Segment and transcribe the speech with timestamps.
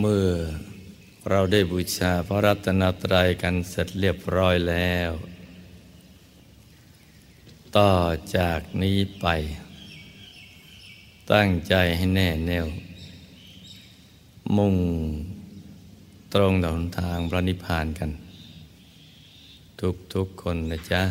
[0.00, 0.30] เมื่อ
[1.30, 5.10] เราได้บูชาพระรัตนตรัยกันเสร็จเรียบร้อยแล้ว
[7.76, 7.92] ต่อ
[8.36, 9.26] จากนี้ไป
[11.32, 12.66] ตั้งใจให้แน่แน่ว
[14.56, 14.76] มุ่ง
[16.34, 18.10] ตรงดนทางพระนิพพานกัน
[19.80, 21.02] ทุกทุกคนนะจ๊ะ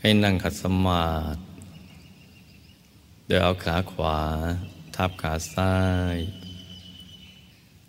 [0.00, 1.40] ให้นั่งขัดสมาธิ
[3.26, 4.18] โดยเอาขาขวา
[4.96, 5.74] ทับขาซ้า
[6.16, 6.18] ย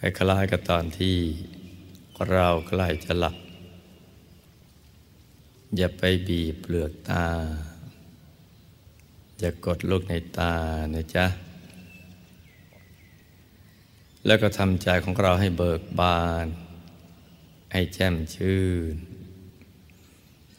[0.00, 1.16] คล้ายๆกับตอนที่
[2.30, 3.36] เราใกล้จะหลับ
[5.76, 7.26] อย่าไปบีบเปลือกตา
[9.40, 10.54] อย่ากดลูกในตา
[10.94, 11.26] นะจ๊ะ
[14.26, 16.46] แล้วก็ทำใจของเราให้เบิกบาน
[17.72, 18.94] ให้แจ่มชื่น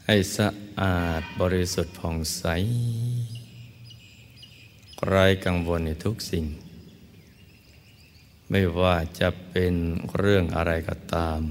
[0.05, 0.49] ให้สะ
[0.81, 2.43] อาดบริสุทธิ์ผ่องใส
[5.07, 6.45] ไร้กังวลในทุกสิ่ง
[8.50, 9.73] ไม่ว่าจะเป็น
[10.17, 11.42] เรื่องอะไรก็ตาม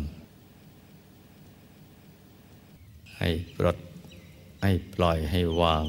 [3.18, 3.76] ให้ปลด
[4.62, 5.84] ให้ปล่อยให้วาง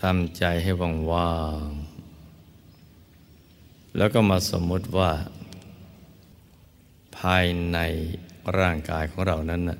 [0.00, 1.36] ทำใจให้ว่างว่า
[1.66, 1.68] ง
[3.96, 5.10] แล้วก็มาสมมติว่า
[7.18, 7.78] ภายใน
[8.58, 9.78] ร่างกายของเรานั้นนะ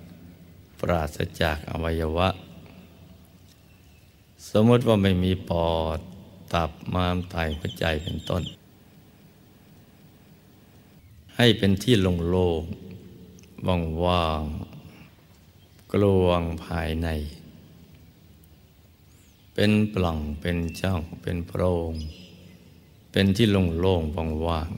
[0.81, 2.29] ปราศจากอวัยวะ
[4.51, 5.99] สมมติว่าไม่มีปอด
[6.55, 8.43] ตับม้ามไตหัวใจเป็นต้น
[11.37, 13.67] ให้เป็นที่โล่งๆ
[14.05, 17.09] ว่างๆกลวงภายใน
[19.55, 21.93] เป็นปล่องเป็นช่องเป็นโพรง
[23.11, 24.71] เป็นที่โล่งๆว่าง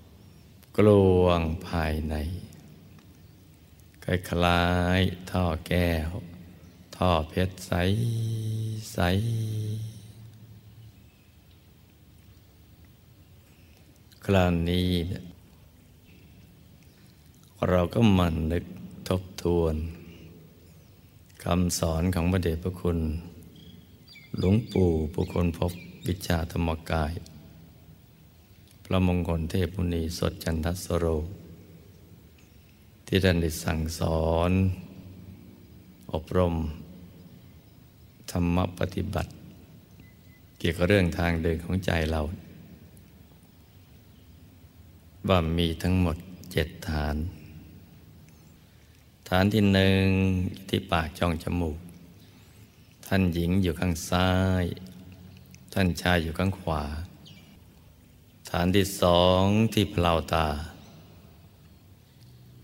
[0.00, 0.88] ๆกล
[1.22, 2.14] วงภายใน
[4.04, 4.64] คล้า
[4.98, 6.10] ยๆท่อแก้ว
[6.96, 7.72] ท่อเพชรใส
[8.92, 8.98] ใส
[14.24, 14.90] คราวนี้
[17.68, 18.64] เราก็มันนึก
[19.08, 19.74] ทบทวน
[21.44, 22.98] คำสอนของพระเดชพระคุณ
[24.38, 25.72] หลวงปู่ปุคลพบ
[26.06, 27.12] วิชาธรรมกาย
[28.84, 31.06] พระมงคลเทพมุนีสดจันทสโร
[33.06, 34.52] ที่ท่านได้สั่งสอน
[36.12, 36.54] อบรม
[38.30, 39.30] ธรรมปฏิบัติ
[40.58, 42.20] เกี่ยวกับเรื่องทางเดินของใจเรา
[45.28, 46.16] ว่ามีทั้งหมด
[46.52, 47.16] เจ็ดฐาน
[49.34, 50.06] ฐานที่หนึ่ง
[50.68, 51.78] ที่ปากช่องจมูก
[53.06, 54.30] ท่านหญิงอยู่ข้างซ้า
[54.62, 54.64] ย
[55.72, 56.82] ท่านชายอยู่ข้างขวา
[58.50, 59.42] ฐานที่สอง
[59.72, 60.48] ที่เพลาตา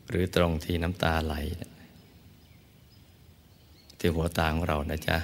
[0.09, 1.35] หรือตรงที่น้ำตาไหล
[3.99, 5.19] ที่หัวตาของเรานะจ๊ะ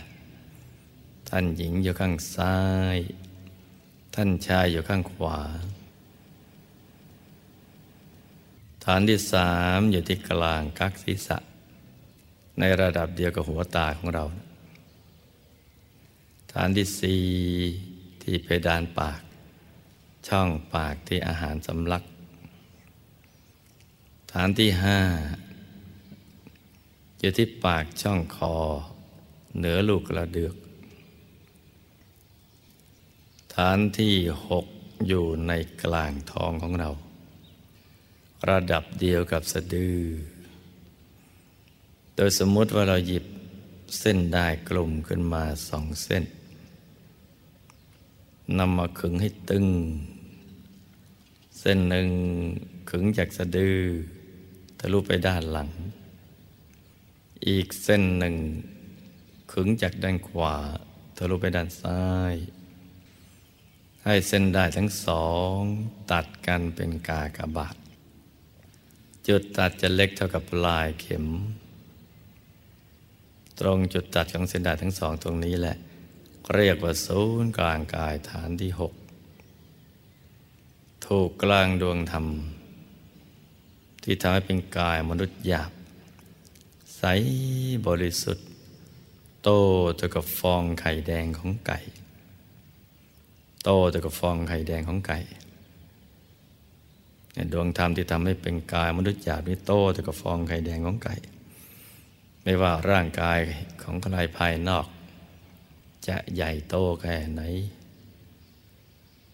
[1.28, 2.56] ท่านหญิงอยู่ข้างซ้า
[2.96, 2.98] ย
[4.14, 5.38] ท่านชายอยู่ข้างขวา
[8.84, 11.38] ฐานที่สามอยู่ที่กลางกักศีรษะ
[12.58, 14.24] ในระดับเดียวกับหัวตาของเรา
[16.52, 17.24] ฐานที่สี่
[18.22, 19.20] ที่เพดานปาก
[20.28, 22.02] ช่องปากที่อาหารสำลัก
[24.32, 25.00] ฐานที่ห้า
[27.20, 28.56] อยู่ที่ปากช่องคอ
[29.58, 30.54] เหนือลูกกระเดือก
[33.54, 34.14] ฐานที่
[34.48, 34.66] หก
[35.08, 36.90] อยู่ในกลางท้องของเรา
[38.50, 39.98] ระดับเดียวกับสะดือ
[42.16, 43.24] โดยสมมติว่าเราหยิบ
[43.98, 46.24] เส้นได้กลุ่มขึ้นมาสองเส้น
[48.58, 49.66] นำมาขึงให้ตึง
[51.60, 52.08] เส้นหนึ่ง
[52.90, 53.78] ขึงจากสะดือ
[54.78, 55.70] ทะลุไปด้านหลัง
[57.48, 58.36] อีกเส้นหนึ่ง
[59.52, 60.56] ขึงจากด้านขวา
[61.16, 62.34] ทะลุไปด้านซ้าย
[64.04, 65.58] ให้เส้นได้ทั้งสอง
[66.10, 67.76] ตัดกันเป็นกากบาท
[69.28, 71.26] จุดตัดจะเล็กเท่ากับปลายเข็ม
[73.60, 75.76] ตรงจุดตัดของเส้นด้ทั้งสองตรงนี้แหละ
[76.54, 78.92] เรียกว่าศูนย์กลางกายฐานที่หก
[81.06, 82.26] ถูกกลางดวงธรรม
[84.02, 85.72] ที่ทำให้เป็นกายมนุษย์หยาบ
[86.96, 87.02] ใส
[87.86, 88.46] บริสุทธิ์
[89.42, 89.50] โต
[89.96, 91.78] เท่ากับฟองไข่แดงของไก่
[93.64, 95.18] โตแต่ากับฟองไข่แดงของไก่
[97.52, 101.14] ดวงธรรมที่ทำให้เป็นกายมนุษย์หยาบนี่โตแต่กับฟองไข่แดงของไก่
[102.42, 103.40] ไม่ว่าร่างกาย
[103.82, 104.86] ของใครภายนอก
[106.08, 107.42] จะใหญ่โตแค่ไหน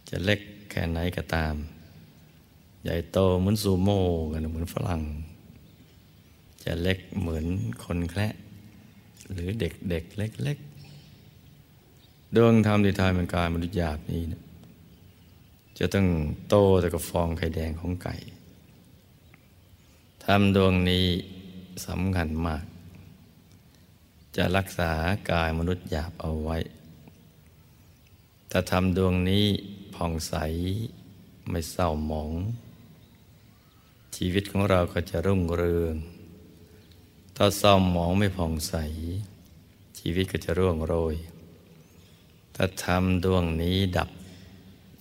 [0.08, 0.40] จะเล็ก
[0.70, 1.54] แค่ไหนก็ตาม
[2.84, 4.02] ใหญ่โตเหมือนซูโม่
[4.32, 5.02] กันเหมือนฝรั่ง
[6.64, 7.44] จะเล็กเหมือน
[7.84, 8.32] คนแคระ
[9.32, 14.42] หรือเด็กเด็กเล็กๆดวงธรรมที่ทายเป็นกายมนุษย์หยาบนี้นะ
[15.78, 16.06] จะต้อง
[16.48, 18.14] โตแต่กับฟองไข่แดงของไก่
[20.24, 21.06] ทำดวงนี้
[21.86, 22.64] สำคัญมาก
[24.36, 24.90] จะรักษา
[25.30, 26.58] กายมนุษย์หยาบเอาไว้
[28.50, 29.46] ถ้าทำดวงนี้
[29.94, 30.34] ผ่องใส
[31.50, 32.32] ไม่เศร้าหมอง
[34.16, 35.94] ชีวิตของเราก็จะรุ่งเรือง
[37.36, 38.74] ถ้าเศร้าหมองไม่ผ่องใส
[39.98, 41.14] ชีวิตก็จะร่วงโรย
[42.54, 44.08] ถ้าทำดวงนี้ดับ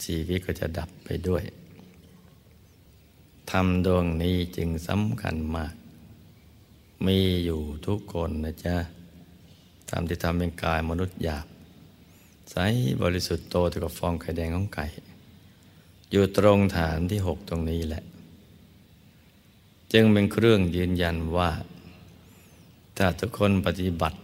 [0.03, 1.43] ชีวิตก็จะดับไปด้วย
[3.51, 5.73] ทำดวงนี้จึงสำคัญมาก
[7.05, 8.75] มีอยู่ทุกคนนะจ๊ะ
[9.89, 11.47] ทำที่ทำเป็นกายมนุษย์หยาบ
[12.51, 12.55] ใส
[13.01, 14.85] บริสุทธิ์โตเท่ากับฟองไข่แดงของไก่
[16.11, 18.03] อยู่ตรงฐานที่หกตรงนี้แหละ
[19.93, 21.49] จึงเป็นเครื่องยืนยันว่า
[22.97, 24.17] ถ้าทุกคนปฏิบัติ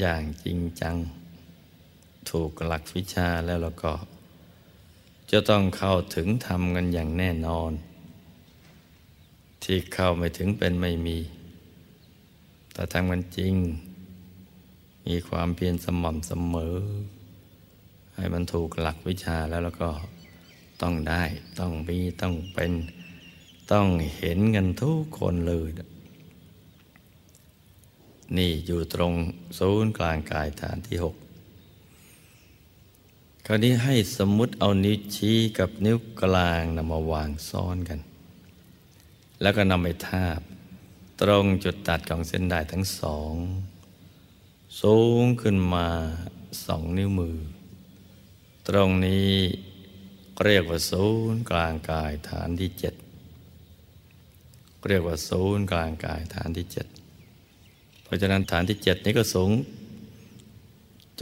[0.00, 0.96] อย่างจริงจัง
[2.30, 3.92] ถูกหลักวิชาแล้วแล้วก็
[5.30, 7.72] จะต้องเข้าถึงธรรมกันอย่างแน่นอน
[9.62, 11.18] ที่เข้าไม่ถึงเป็นไม่มี
[12.72, 13.54] แต่ทำกันจริง
[15.06, 16.76] มีความเพียรสม่ำเสมอ
[18.14, 19.90] ให้มันถูกหลักวิชาแล้วแล้วก็
[20.82, 21.22] ต้องได้
[21.60, 22.72] ต้องมีต้องเป็น
[23.72, 23.86] ต้อง
[24.16, 25.68] เห็นกันทุกคนเลย
[28.36, 29.12] นี่อยู่ตรง
[29.58, 31.14] ศูนย์กลางกายฐานที่หก
[33.50, 38.00] คราวนี้ให้สมมุติเอานิ้วชี้กับนิ้วกลางนำมาวางซ้อนกัน
[39.40, 40.40] แล้วก็นำไปทาบ
[41.20, 43.34] ตรงจุดตัดของเส้นได้ทั้งสอง
[44.82, 45.88] สูงขึ้นมา
[46.66, 47.36] สองนิ้วมือ
[48.68, 49.32] ตรงนี้
[50.44, 52.94] เรียกว่าศูนย์กลางกายฐานที่เจ็ด
[54.88, 56.86] เรียกว่าศูนย์กลางกายฐานที่เจ็ด
[58.02, 59.52] เพราะฉะนั้นฐานที่เจ็ดนี้ก็สูง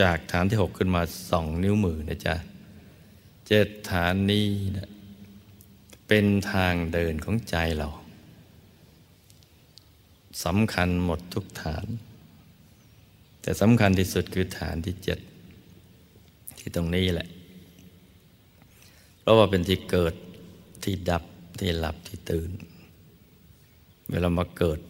[0.00, 2.34] จากฐานที่หกขึ้นมาสองนิ้วมือนะจ๊ะ
[3.46, 4.90] เจ็ดฐานนี้นะ
[6.08, 7.88] เป็นทางเดินของใจเรา
[10.44, 11.86] สำคัญหมดทุกฐาน
[13.42, 15.18] แต่สำคัญที่สุดคือฐานที่เจ็ด
[16.58, 17.28] ที่ตรงนี้แหละ
[19.20, 20.14] เพราะว่าเป็นที่เกิด
[20.82, 21.24] ที่ดับ
[21.58, 22.50] ที่หลับที่ตื่น
[24.10, 24.80] เวลามาเกิด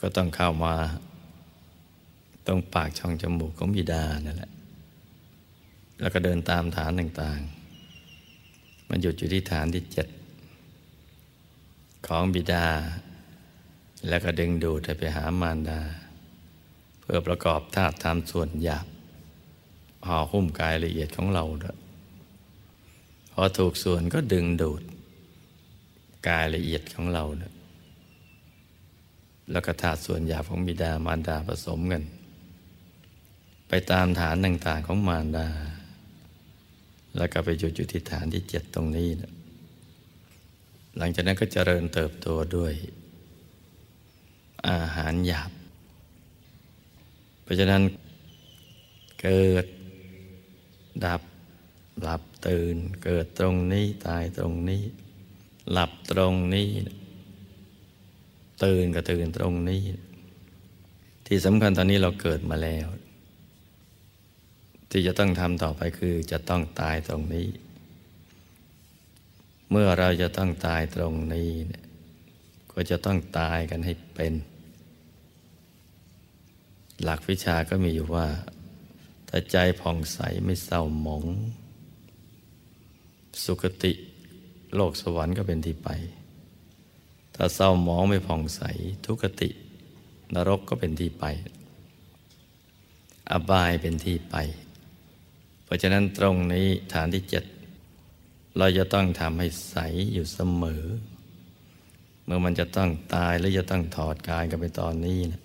[0.00, 0.74] ก็ต้องเข้ามา
[2.46, 4.52] ตรงปากช่องจมูกของบิดานั่นแหละ
[6.00, 10.08] แล้วก็เดินตามฐานต่างๆ มันหยุดอยู่ที่ฐานที่เจ็ด
[12.06, 12.66] ของบิดา
[14.08, 15.80] แล้วก็ดึงดูดไปหามารดา
[17.00, 18.86] เพื่อประกอบธาตุธรรมส่วนหยาบ
[20.06, 21.76] ห่อหุ้มกายละเอียดของเราด้วย
[23.32, 24.82] พอถูกส่วนก็ดึงดูด
[26.28, 27.54] กายละเอียดของเราด้วย
[29.50, 32.02] แล้วก็ธาตุส่วนหยาบของบิดามารดาผสมกัน
[33.74, 35.48] ไปตามฐานต่างๆของมารดา
[37.16, 39.32] แล้วก็ไปหยุดอยู่ที่ฐานที่เจ็ดตรงนี้นะ
[40.98, 42.74] หลังจากนั้นก็เจริญเติบโตด้วย
[44.68, 45.50] อาหารหยาบ
[47.42, 47.82] เพราะฉะนั้น
[49.22, 49.66] เกิด
[51.04, 51.22] ดับ
[52.02, 54.82] หลับตื่น เกิดตรงนี้ตายตรงนี้
[55.72, 56.68] หลับตรงนี้
[58.64, 59.82] ตื่นก็ตื่นตรงนี้
[61.26, 62.88] ที่สำคัญตอนนี้เราเกิดมาแล้ว
[64.94, 67.48] ที่จะต้องทำต่อไปคือจะต้องตายตรงนี้
[69.70, 71.84] เมื่อเราจะต้องตายตรงนี้เนี่ย
[72.72, 74.32] ก็จะต้องตายกันให้เป็น
[77.02, 78.26] หลักวิชาก็มีอยู่ว่า
[79.28, 81.24] ถ้าใจผ่องใสไม่เศร้าหมอง
[83.44, 83.92] สุคติ
[84.74, 85.88] โลกสวรรค์ก็เป็นที่ไป
[87.34, 88.62] ถ้าเศร้าหมองไม่ผ่องใส
[89.06, 89.48] ทุกติ
[90.34, 91.24] นรกก็เป็นที่ไป
[93.30, 94.36] อบายเป็นที่ไป
[95.72, 97.44] ราะฉะนั้นตรงนี้ฐานที่เจ็ด
[98.58, 99.76] เราจะต้องทำให้ใส
[100.12, 100.84] อยู่เสมอ
[102.24, 105.42] เมื่อมันจะต้องตายหรือจะต้องถอดกายกันไปตอนนี้นะ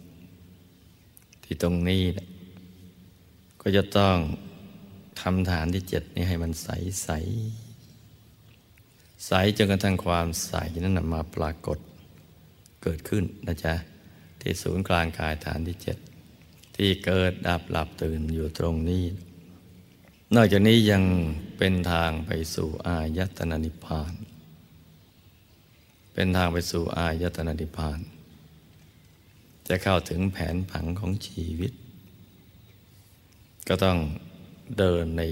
[1.43, 2.27] ที่ตรงนี้นะ
[3.62, 4.17] ก็จะต้อง
[5.22, 6.69] ทำฐานที่เจ็ดนี้ให้มันใส
[7.03, 7.10] ใส
[9.27, 10.53] ใสจนกระทั่งความใส
[10.84, 11.79] นั้นมาปรากฏ
[12.84, 13.74] เกิดขึ้นนะจ๊ะ
[14.41, 15.98] ที่ศูนย์กลางกายฐานที่เจ็ด
[16.75, 19.03] ที่เกิดดับหลับตื่นอยู่ตรงนี้
[20.36, 21.03] นอกจากนี้ยัง
[21.57, 24.13] เป็นทางไปสู่อายตนะนิพพาน
[26.13, 28.00] เป็นทางไปสู่อายตนะนิพพาน
[29.67, 31.72] จะเข้าถึงแผนผังของชีวิต
[33.67, 33.98] ก็ต้อง
[34.77, 35.24] เดินใน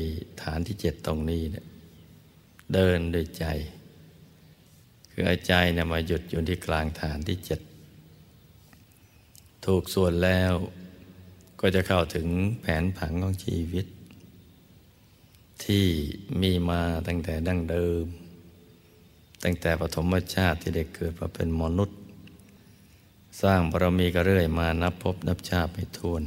[0.41, 1.65] ฐานที่เจ็ดตรงนี้เนี่ย
[2.73, 3.45] เดินโดยใจ
[5.11, 7.59] คืออาใจเนี่ยมาหยุดอยู่ที่กลางฐานที่เจ็ด
[9.65, 10.53] ถูกส่วนแล้ว
[11.59, 12.27] ก็จะเข้าถึง
[12.61, 13.85] แผนผังของชีวิต
[15.63, 15.85] ที่
[16.41, 18.05] มีมาตั้งแต่ดั้งเดิม
[19.43, 21.99] ตั้งแต่ปฐมชาติที่ได้เกิดมาเป็นมนุษย์
[23.41, 26.23] สร้างบารมีก็เรื่อยมานับพบนับชาติไปทวน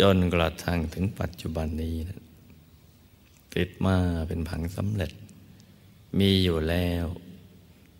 [0.00, 2.20] จนกระทั่งถึงปัจจุบันนี้นะ
[3.54, 3.96] ติดมา
[4.28, 5.12] เป็นผังสำเร็จ
[6.18, 7.06] มีอยู่แล้ว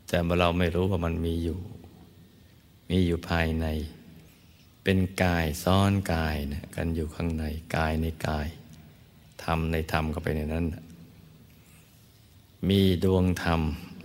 [0.08, 1.58] แต่เราไม่รู้ว่ามันมีอยู่
[2.90, 3.66] มีอยู่ภายใน
[4.84, 7.44] เป็นกายซ้อนกายนะกันอยู่ข้างใน
[7.76, 8.48] กายในกาย
[9.44, 10.66] ธรรมในธรรมก็ไปในนั้น
[12.68, 13.60] มีดวงธรรม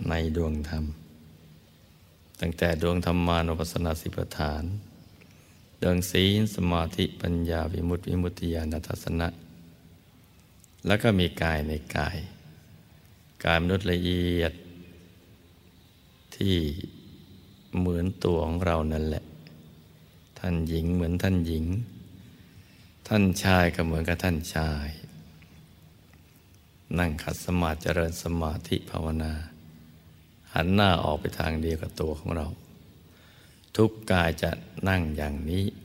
[0.08, 0.84] ในดวงธรรม
[2.40, 4.64] ตั้งแต่ดวงธรรมานุปัสสนาสิปฐาน
[5.82, 9.28] ดวงศีลสมาธิปัญญาวิมุตติวิมุตติญาณทัศนะ
[10.86, 12.16] แล้วก็มีกายในกาย
[13.44, 14.52] กายมนุษย์ละเอียด
[16.34, 16.56] ที่
[17.78, 19.24] เหมือนตัวของเรานั่นแหละ
[20.38, 21.64] ท่านหญิงเหมือนท่านหญิง
[23.08, 24.88] ท่านชายก็เหมือนกับท่านชาย
[26.98, 29.32] นั่งขัดสมาธิเจริญสมาธิภาวนา
[30.54, 32.46] หันหน้าออกไปทางเดียวกับตัวของเรา
[33.76, 34.50] ทุกกายจะ
[34.88, 35.76] นั่งอย่างนี้จ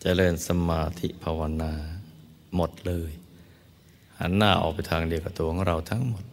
[0.00, 1.72] เจริญสมาธิภาวนา
[2.56, 3.12] หมดเลย
[4.18, 6.24] หันหน้าออกไปทางเดียวกับตัวของเราทั้งหมด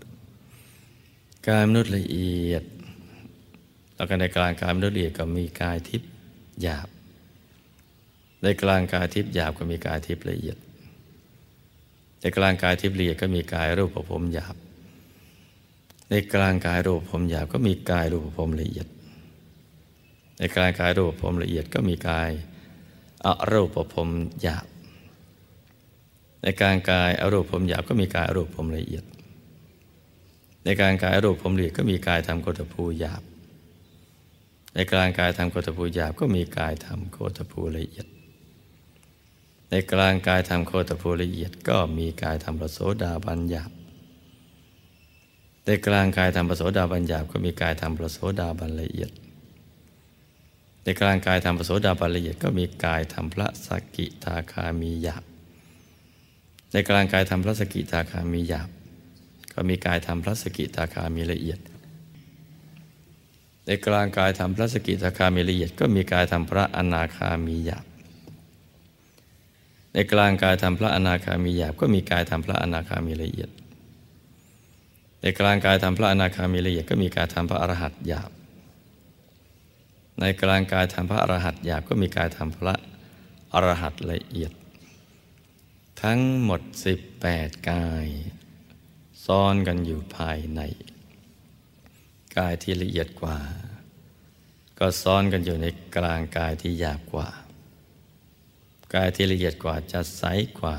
[1.47, 2.63] กายมนุษย์ละเอียด
[3.95, 6.09] แล้วก็ในกลางกายมนุษย์ละเอียดก็มีกายทิพย์
[6.61, 6.87] หยาบ
[8.43, 10.57] ในกลางกายทิพย์หยาบก็มีกายทิพย์ละเอียด
[12.25, 14.55] ในกลางกายทิพย์ละเอียดก็มีกายรูปภพหยาบ
[16.09, 18.87] ในกลางกายรูปภพหยาบก็มีกายรูปภพละเอียด
[20.37, 22.29] ในกลางกายรูปภพละเอียดก็มีกาย
[23.25, 24.09] อรูปภพ
[24.41, 24.65] หยาบ
[26.41, 29.03] ในกลางกายอรูปภพหยาบก็มีกายอรูปภพละเอียด
[30.63, 33.23] ในกลางกายอรูปภพละเอียดก็มีกายธรรมโกฏภูหยาบ
[34.73, 38.07] ในกลางกายธรรมโกฏภูหยาบก็มีกายธรรมโกฏภูละเอียด
[39.75, 43.69] ในกลางกายธรรมโคตภูละเอียดก็มีกายธรรมประโสดาบัญญับ
[45.65, 49.11] ในกลางกายธรรมประโสดาบัญญับก็มีกายธรรมประโสดาบันละเอียด
[50.83, 55.23] ในกลางกายธรรมประโสดาบันละเอียดก็มีกายธรรมพระสกิทาคามีหยาบ
[56.71, 58.69] ในกลางกายธรรมพระสกิทาคามีหยาบ
[59.53, 61.59] ก็มีกายธรรมพระสกิทาคามีละเอียด
[63.65, 67.85] ในกลางกายธรรมพระสกิทาคามีละเอียด ก็มีกายธรรมพระอนาคามีหยาบ
[69.95, 73.49] ในกลางกายทำพระอนาคามีหยาบก็มีกายทำพระอนาคามีละเอียด
[75.21, 78.31] ในกลางกายทำพระอนาคามีละเอียดก็มีกายทำพระอรหัตหยาบ
[80.19, 82.75] ในกลางกายทำพระอรหัตหยาบก็มีกายทำพระ
[83.53, 84.51] อรหัตละเอียด
[86.01, 86.61] ทั้งหมด
[87.15, 88.07] 18 กาย
[89.25, 90.61] ซ้อนกันอยู่ภายใน
[92.37, 93.37] กายที่ละเอียดกว่า
[94.79, 97.29] ก็ซ้อนกันอยู่ในกลางกายที่หยาบกว่า
[98.95, 100.23] กายที่ละเอียดกว่าจะใส
[100.59, 100.77] กว่า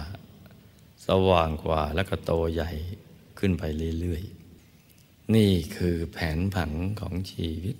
[1.06, 2.70] สว่างกว่าแล้วก็โตใหญ่
[3.38, 3.62] ขึ้นไป
[4.00, 7.76] เรื่อยๆ นี่คือแผนผังของชีวิต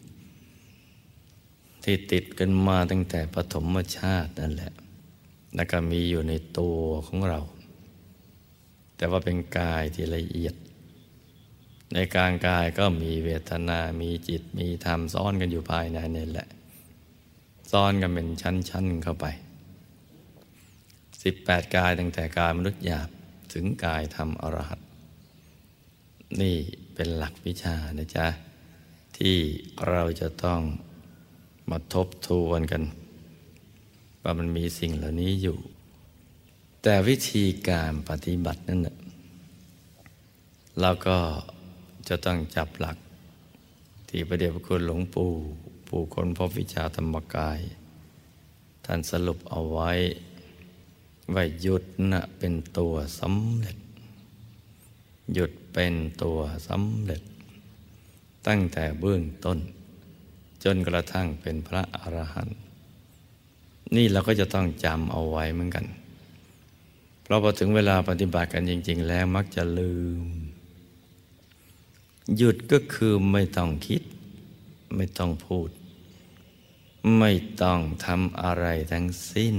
[1.85, 4.73] ที่ติดกันมาตั้งแต่ปฐมชาตินั่นแหละ
[5.57, 7.41] แล้วก็มีอยู่ในตัวของเรา
[8.97, 10.55] แต่ว่าเป็นกายที่ละเอียด
[11.93, 16.49] ในกลางกายก็มีเวทนา มีจิต มีธรรม ซ้อนกันอยู่ภายในนี่แหละ
[17.73, 19.27] ซ้อนกันเป็นชั้นๆเข้าไป
[21.29, 23.09] สิบแปดกายตั้งแต่กายมนุษย์หยาบ
[23.53, 24.81] ถึงกายธรรมอรหัต
[26.41, 26.57] นี่
[26.95, 28.27] เป็นหลักวิชานะจ๊ะ
[29.17, 29.37] ที่
[29.89, 30.61] เราจะต้อง
[31.71, 32.83] มาทบทวนกัน
[34.23, 35.59] ว่ามันมีสิ่งเหล่านี้อยู่
[36.83, 38.81] แต่วิธีการปฏิบัตินั่น
[40.81, 41.19] เราก็
[42.09, 42.97] จะต้องจับหลัก
[44.09, 45.31] ที่ประเดี๋ยวคุณหลวงปู่
[45.89, 47.61] ปู่คนพบวิชาธรรมกาย
[48.85, 49.93] ท่านสรุปเอาไว้
[51.35, 53.79] ว่าหยุดนะเป็นตัวสำเร็จ
[55.35, 57.23] หยุดเป็นตัวสำเร็จ
[58.47, 59.59] ตั้งแต่เบื้องต้น
[60.65, 62.59] จนกระทั่งเป็นพระอรหันต์
[63.95, 65.87] นี่เราก็จะต้องจำเอาไว้เหมือนกัน
[67.23, 70.25] เพราะพอถึงเวลาปฏิบัติกันจริง ๆ แล้วมักจะลืม
[72.37, 74.03] หยุดก็คือไม่ต้องคิด
[74.97, 75.71] ไม่ต้องพูด
[77.19, 79.57] ไม่ต้องทำอะไรทั้งสิ้น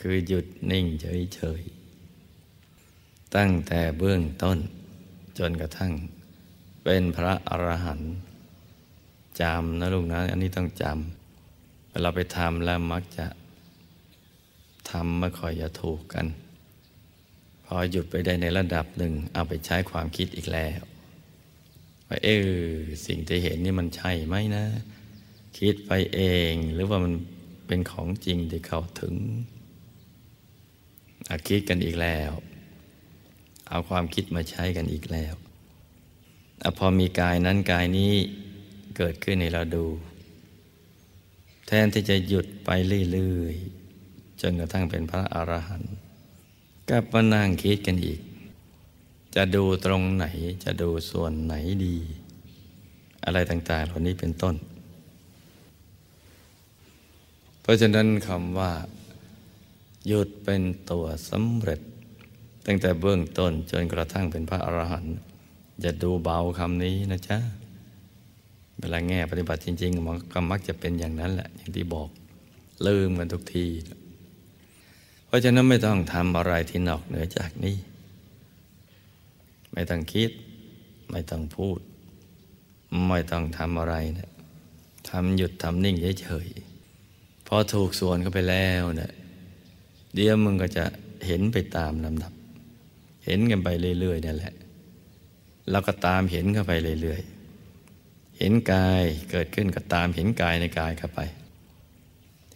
[0.00, 4.58] คือหยุดนิ่งเฉยๆ ตั้งแต่เบื้องต้น
[5.38, 5.92] จนกระทั่ง
[6.84, 8.14] เป็นพระอรหันต์
[9.40, 13.26] จำนะลูกนะ อันนี้ต้องจำเวลาไปทำแล้วมักจะ
[14.90, 16.26] ทำไม่ค่อยจะถูกกัน
[17.64, 20.80] พอหยุดไปได้ในระดับหนึ่ง เอาไปใช้ความคิดอีกแล้ว
[22.08, 22.50] ว่าเออ
[23.06, 24.64] สิ่งที่เห็นนี่มันใช่ไหมนะ
[25.58, 27.14] คิดไปเองหรือว่ามัน
[27.66, 29.14] เป็นของจริงที่เขาถึง
[31.28, 32.30] อาคิดกันอีกแล้ว
[33.68, 35.34] เอาความคิดมาใช้กันอีกแล้ว
[36.62, 38.12] อพอมีกายนั้นกายนี้
[38.96, 39.86] เกิดขึ้นในเราดู
[41.66, 42.70] แทนที่จะหยุดไป
[43.12, 45.94] เรื่อยๆจนกระทั่งเป็นพระอรหันต์
[46.88, 48.20] กลับมานั่งคิดกันอีก
[49.34, 50.26] จะดูตรงไหน
[50.64, 51.96] จะดูส่วนไหนดี
[53.24, 54.54] อะไรต่าง ๆ เหล่านี้เป็นต้น
[57.60, 58.72] เพราะฉะนั้นคำว่า
[60.06, 61.80] หยุดเป็นตัวสำเร็จ
[62.66, 65.16] ตั้งแต่เบื้องต้นจนกระทั่งเป็นพระอรหันต์
[65.80, 67.38] อย่าดูเบาคำนี้นะจ๊ะ
[68.78, 72.08] เวลาแง่ปฏิบัติจริงๆมันก็มักจะเป็นอย่างนั้นแหละ อย่างที่บอก
[72.86, 73.66] ลืมกันทุกที
[75.26, 77.76] เพราะฉะนั้นไม่ต้องทำอะไรที่นอกเหนือจากนี้
[79.72, 80.30] ไม่ต้องคิด
[81.10, 81.78] ไม่ต้องพูด
[83.08, 84.30] ไม่ต้องทำอะไรนะ
[85.10, 89.12] ทำหยุดทำนิ่งเฉยๆพอถูกส่วนเข้าไปแล้วเนะี่ย
[90.18, 90.84] เดี๋ยวมึงก็จะ
[91.26, 92.32] เห็นไปตามลำดับ
[93.24, 93.68] เห็นกันไป
[94.00, 94.54] เรื่อยๆนั่นแหละ
[95.70, 96.72] เราก็ตามเห็นเข้าไป
[97.02, 101.20] เรื่อยๆ เห็นกายเกิดขึ้นก็ตามเห็นกายในกายเข้าไป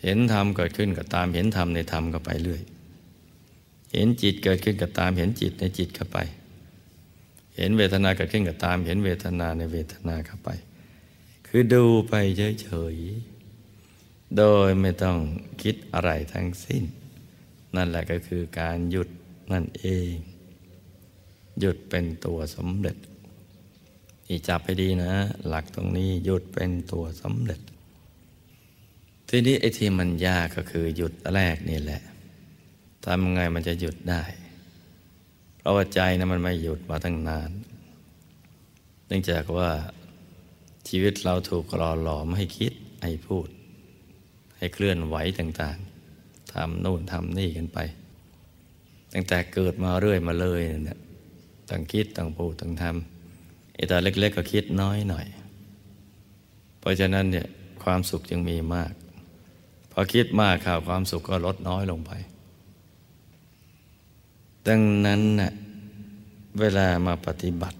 [0.02, 2.62] เห็นธรรมเกิดขึ้นก็ตามเห็นธรรมในธรรมเข้าไปเรื่อย
[3.92, 6.18] เห็นจิตเกิดขึ้นก็ตามเห็นจิตในจิตเข้าไป
[7.56, 10.50] เห็นเวทนาเกิดขึ้นก็ตามเห็นเวทนาในเวทนาเข้าไป
[11.46, 12.14] คือดูไป
[12.62, 15.16] เฉยๆ โดยไม่ต้อง
[15.62, 16.84] คิดอะไรทั้งสิ้น
[17.76, 19.08] นั่นแหละก็คือการหยุด
[19.52, 20.12] นั่นเอง
[21.60, 22.96] หยุดเป็นตัวสำเร็จ
[24.26, 25.12] นี่จับไปดีนะ
[25.46, 27.60] หลักตรงนี้หยุดเป็นตัวสำเร็จ
[29.28, 32.02] ทีนี้ไอ้ที่มันยากก็คือหยุดแรกนี่แหละ
[33.04, 34.22] ทำไงมันจะหยุดได้
[35.58, 37.50] เพราะว่าใจนะมันไม่หยุดมาตั้งนาน
[39.06, 39.70] เนื่องจากว่า
[40.88, 43.48] ชีวิตเราถูกรอหลอมให้คิดให้พูด
[44.56, 45.91] ให้เคลื่อนไหวต่างๆ
[46.54, 47.78] ทำโน่นทำนี่กันไป
[49.12, 50.98] ตั้งแต่เกิดมาเรื่อยมาเลยเนี่ย
[51.68, 55.26] ต้องคิดต้องพูดต้องทำไอ้ตาเล็กๆก็คิดน้อยหน่อย
[56.78, 57.46] เพราะฉะนั้นเนี่ย
[57.84, 58.92] ความสุขจึงมีมาก
[59.92, 62.12] พอคิดมากข่าวความสุขก็ลดน้อยลงไป
[64.68, 65.52] ดังนั้นน่ะ
[66.60, 67.78] เวลามาปฏิบัติ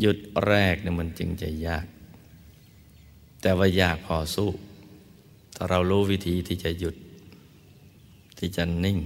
[0.00, 1.86] หยุดแรกเนี่ยมันจึงจะยาก
[3.40, 4.50] แต่ว่ายากพอสู้
[5.54, 6.94] ถ้าเรารู้วิธีที่จะหยุด
[8.40, 8.98] ที่จะนิ่ง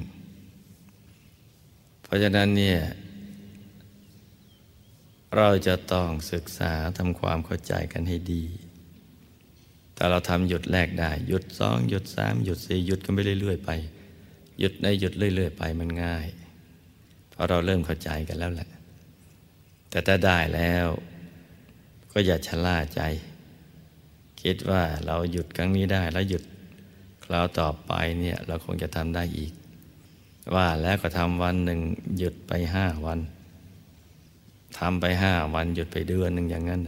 [2.02, 2.78] เพราะฉะนั้นเนี่ย
[5.36, 8.44] เราจะต้องศึกษาทำความเข้าใจกันให้ดี
[9.94, 13.70] แต่เราทำหยุดแรกได้ หยุดสองหยุดสามหยุดสี่หยุดกันไปเรื่อย ๆ ไป
[14.58, 16.26] หยุดในหยุดเรื่อย ๆ ไปมันง่าย
[17.30, 18.70] เพราะเราเริ่มเข้าใจกันแล้วแหละ
[19.90, 20.86] แต่ถ้าได้แล้ว
[22.12, 23.02] ก็อย่าชะล่าใจ
[24.42, 26.44] คิดว่าเราหยุดครั้งนี้ได้แล้วหยุด
[27.34, 29.52] ราวต่อไปเนี่ยเราคงจะทำได้อีก
[30.54, 31.80] ว่าแล้วก็ทำวันหนึ่ง
[32.18, 33.20] หยุดไปห้าวัน
[34.78, 36.82] ทำไปห้าวันหยุดไปเดือนหนึ่งอย่างนั้น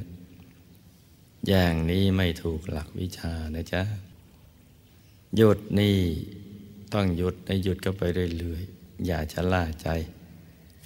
[1.48, 3.82] อย่างนี้ไม่ถูกหลักวิชานะจ๊ะ
[5.36, 5.98] หยุดนี่
[6.94, 8.02] ต้องหยุดในหยุดก็ไป
[8.38, 9.88] เรื่อยๆ อย่าชะล่าใจ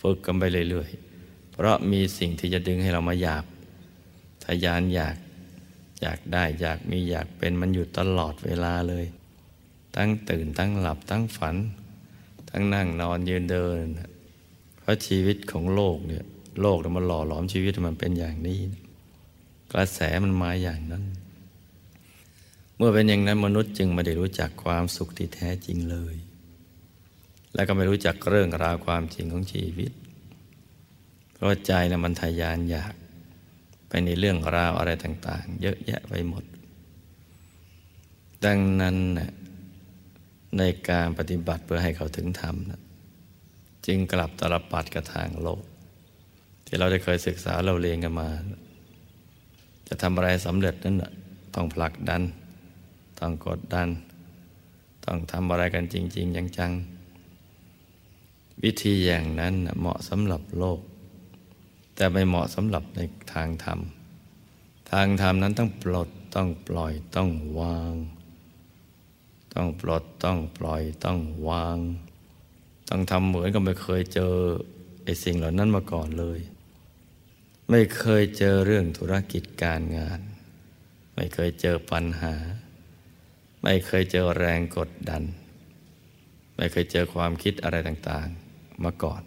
[0.01, 3.44] ฝึกกันไปเรื่อยๆ เพราะมีสิ่งที่จะดึงให้เรามาอยาก
[4.44, 5.16] ทยานอยาก
[6.01, 9.05] อยากได้อยากมีอยากเป็นมันอยู่ตลอดเวลาเลย
[9.96, 11.57] ทั้งตื่นทั้งหลับทั้งฝัน
[12.50, 13.85] ทั้งนั่งนอนยืนเดิน
[14.79, 16.24] เพราะชีวิตของโลกเนี่ย
[16.61, 18.61] โลกมันหล่อหลอมชีวิตมันเป็นอย่างนี้
[19.72, 21.05] กระแสมันมาอย่างนั้น
[22.76, 26.16] เมื่อเป็นอย่างนั้นมนุษย์จึงไม่ได้รู้จักความสุขที่แท้จริงเลย
[27.55, 29.92] และก็ไม่รู้จักเรื่องราวความจริงของชีวิต
[31.33, 32.94] เพราะใจนะมันทยานอยาก
[33.88, 36.44] ไปในเรื่องราวอะไรต่าง ๆ เยอะแยะไปหมด
[38.44, 39.31] ดังนั้นนะ
[40.58, 42.80] ในการปฏิบัติเพื่อให้เขาถึงธรรมนะ
[43.86, 45.62] จึงกลับตลปัดกับทางโลก
[46.66, 48.28] ที่เราได้เคยศึกษาเราเรียนกันมา
[49.88, 50.96] จะทำอะไรสำเร็จนั้น
[51.54, 52.22] ต้องผลักดัน
[53.20, 53.88] ต้องกดดัน
[55.04, 60.80] ต้องทำอะไรกันจริง ๆ จังๆ วิธีอย่างนั้นเหมาะสำหรับโลก
[61.94, 63.00] แต่ไม่เหมาะสำหรับใน
[63.32, 63.78] ทางธรรม
[64.90, 67.94] ทางธรรมนั้นต้องปลดต้องปล่อยต้องวาง
[69.54, 71.78] ต้องปลดต้องปล่อยต้องวาง
[72.88, 74.34] ต้องทำเหมือนกับไม่เคยเจอ
[75.04, 76.40] ไอ้สิ่งเหล่านั้นมาก่อนเลย
[77.70, 80.20] ไม่เคยเจอเรื่องธุรกิจการงาน
[81.14, 82.34] ไม่เคยเจอปัญหา
[83.62, 85.22] ไม่เคยเจอแรงกดดัน
[86.56, 89.22] ไม่เคยเจอความคิดอะไรต่างๆมาก่อน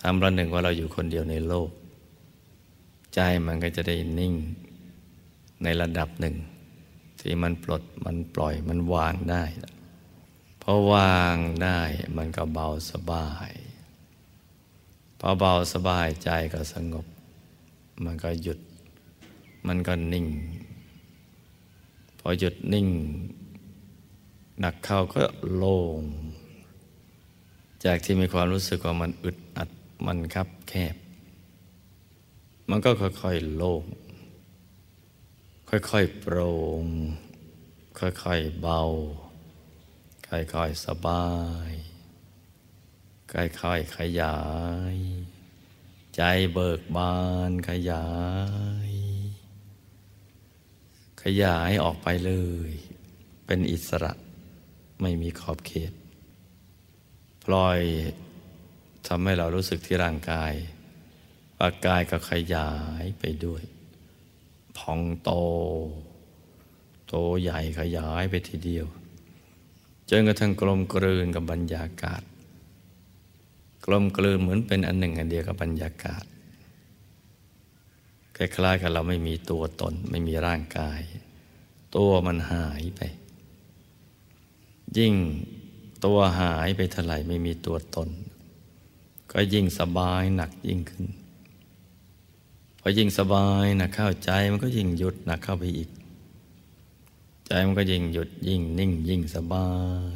[0.00, 1.70] ทำประหนึ่งว่าเราอยู่คนเดียวในโลก
[3.14, 4.34] ใจมันก็จะได้นิ่ง
[5.62, 6.34] ในระดับหนึ่ง
[7.28, 9.44] ที่มันปลดมันปล่อยมันวางได้
[10.62, 11.80] พอวางได้
[12.16, 13.50] มันก็เบาสบาย
[15.20, 17.06] พอเบาสบายใจก็สงบ
[18.04, 18.58] มันก็หยุด
[19.66, 20.26] มันก็นิ่ง
[22.18, 22.88] พอหยุดนิ่ง
[24.60, 25.22] หนักเข้าก็
[25.54, 26.00] โล่ง
[27.84, 29.70] จากที่มีความรู้สึกว่ามันอึดอัด
[30.06, 30.96] มันคับแคบ
[32.68, 33.84] มันก็ค่อยๆโล่ง
[35.70, 36.52] ค่อยๆโปร่
[36.82, 36.84] ง
[37.98, 38.82] ค่อยๆเบา
[40.28, 41.26] ค่อยๆสบา
[41.70, 41.72] ย
[43.32, 44.38] ค่อยๆขยา
[44.94, 44.96] ย
[46.16, 47.16] ใจเบิกบา
[47.48, 48.08] นขยา
[48.88, 48.92] ย
[51.22, 52.32] ขยายออกไปเล
[52.68, 52.70] ย
[53.46, 54.12] เป็นอิสระ
[55.02, 55.92] ไม่มีขอบเขต
[57.44, 57.80] ปล่อย
[59.06, 60.52] ทำให้เรารู้สึกที่ร่างกาย
[61.58, 63.62] ปากายก็ขยายไปด้วย
[64.78, 65.30] พองโต
[67.08, 68.86] โตใหญ่ขยายไปทีเดียว
[70.10, 72.22] จนกระทั่งกลมกลืนกับบรรยากาศ
[73.84, 76.24] กลมกลืนเหมือนเป็นอันหนึ่งอันเดียวกับบรรยากาศ
[78.36, 81.00] คล้ายๆกับเราไม่มีตัวตน ไม่มีร่างกาย
[81.96, 83.00] ตัวมันหายไป
[84.98, 85.14] ยิ่ง
[86.04, 88.08] ตัวหายไปเท่าไหร่ไม่มีตัวตน
[89.32, 91.06] ก็ยิ่งสบายหนักยิ่งขึ้น
[92.88, 95.90] อยิ่งสบายนะเข้าใจมันก็ยิ่งหยุดนะเข้าไปอีก
[97.46, 99.70] ใจมันก็ยิ่งหยุดยิ่งนิ่งยิ่งสบา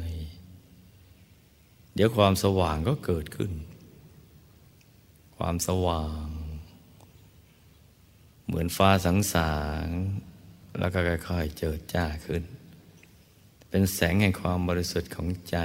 [0.07, 0.09] ย
[1.95, 3.51] เดี๋ยวความสว่างก็เกิดขึ้น
[5.37, 6.27] ความสว่าง
[8.45, 9.55] เหมือนฟ้าสังสา
[9.85, 9.87] ง
[10.79, 12.43] แล้วก็ค่อยๆเจิดจ้าขึ้น
[13.69, 15.57] เป็นแสงแห่งความบริสุทธิ์ของใจ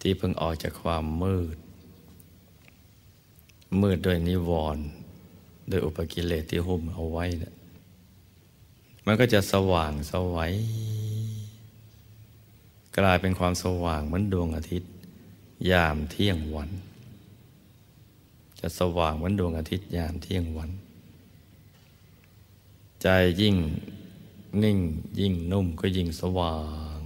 [0.00, 1.56] ที่เพิ่งออกจากความมืด
[3.80, 4.84] มืดด้วยนิวรณ์
[5.68, 7.54] โดยอุปกิเลสที่หุ้มเอาไว้เนะ
[9.06, 10.52] มันก็จะสว่างสวัย
[12.98, 14.90] กลายเป็นความสว่างเหมือนดวงอาทิตย์
[15.70, 16.70] ยามเที่ยงวัน
[18.60, 20.70] จะสว่างเหมือนดวงอาทิตย์ยามเที่ยงวัน
[23.02, 23.08] ใจ
[23.40, 23.56] ยิ่ง
[24.62, 24.78] นิ่ง
[25.20, 26.58] ยิ่งนุ่มก็ยิ่งสว่า
[26.98, 27.00] ง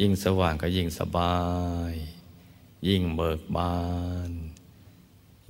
[0.00, 1.36] ยิ่งสว่างก็ยิ่งสบา
[1.90, 1.92] ย
[2.88, 3.74] ยิ่งเบิกบา
[4.28, 4.30] น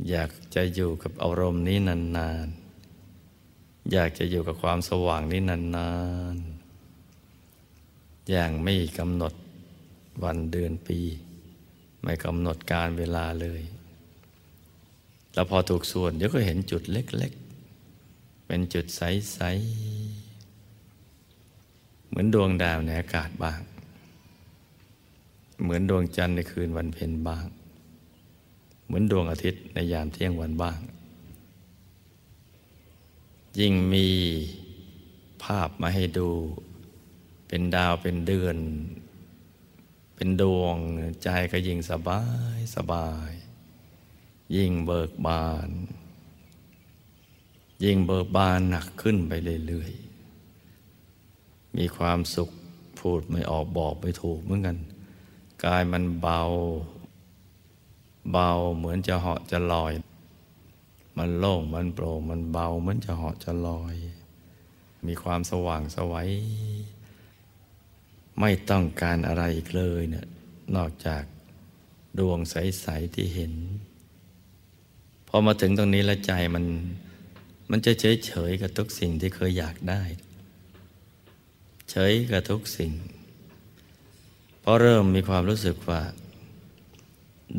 [0.09, 5.91] อยากจะอยู่กับอารมณ์นี้นานๆ อยากจะอยู่กับความสว่างนี้นา
[6.35, 9.35] นๆ อย่างไม่กำหนด
[10.25, 11.01] วันเดือนปี
[12.03, 13.63] ไม่กำหนดการเวลาเลย
[15.35, 19.41] แล้วพอถูกส่วนเดี๋ยวก็เห็นจุดเล็กๆ เป็นจุดใส
[20.37, 23.61] ๆ เหมือนดวงดาวในอากาศบ้าง
[25.63, 27.47] เหมือนดวงจันทร์ในคืนวันเพ็ญบ้าง
[28.91, 30.79] เหมือนดวงอาทิตย์ในยามเที่ยงวันบ้าง
[33.59, 34.09] ยิ่งมี
[35.43, 36.31] ภาพมาให้ดู
[37.49, 38.57] เป็นดาวเป็นเดือน
[40.15, 40.77] เป็นดวง
[41.23, 42.23] ใจก็ยิ่งสบา
[42.57, 43.31] ยสบาย
[44.57, 45.69] ยิ่งเบิกบาน
[47.85, 49.33] ยิ่งเบิกบานหนักขึ้นไป
[49.67, 52.51] เรื่อยๆ มีความสุข
[52.99, 54.77] พูดไม่ออกบอกไม่ถูกเหมือนกัน
[55.65, 56.41] กายมันเบา
[58.33, 59.93] เบาเหมือนจะเหาะจะลอย
[61.19, 63.97] มันโล่งมันโปร่งมันเบาเหมือนจะเหาะจะลอย
[65.07, 66.31] มีความสว่างสวัย
[68.41, 70.27] ไม่ต้องการอะไรอีกเลยเนี่ย
[70.77, 71.23] นอกจาก
[72.19, 73.55] ดวงใส ๆ ที่เห็น
[75.29, 76.65] พอมาถึงตรงนี้แล้วใจมัน
[77.71, 80.03] มันจะเฉยเฉยกับทุกสิ่งที่เคยอยากได้
[81.91, 82.93] เฉยกับทุกสิ่ง
[84.61, 86.01] เพราะเริ่มมีความรู้สึกว่า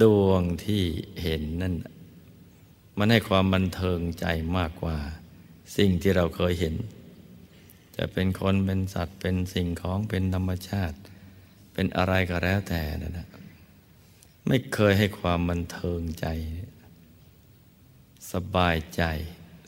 [0.01, 0.83] ดวงที่
[1.23, 1.75] เห็นนั่น
[2.97, 4.25] มันให้ความบันเทิงใจ
[4.57, 4.97] มากกว่า
[5.77, 6.75] สิ่งที่เราเคยเห็น
[7.95, 10.97] จะเป็นคนเป็นสัตว์เป็นสิ่งของเป็นธรรมชาติ
[11.73, 13.27] เป็นอะไรก็แล้วแต่นะนะ
[14.47, 16.27] ไม่เคยให้ความบันเทิงใจ
[18.31, 19.03] สบายใจ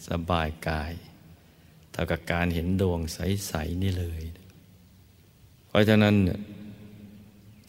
[0.09, 0.93] สบายกาย
[1.91, 4.23] เท่ากับการเห็นดวงใส ๆ นี่เลย
[5.67, 6.15] เพราะฉะนั้น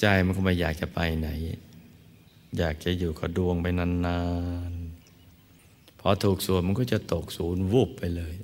[0.01, 1.31] ใจมันก็ไม่อยากจะไปไหน
[2.59, 4.21] อยากจะอยู่กับดวงไปนา
[4.71, 8.35] นๆ พอถูกส่วนมันก็จะตกศูนย์วูบไปเลย